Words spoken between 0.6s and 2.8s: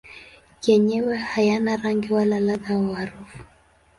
Yenyewe hayana rangi wala ladha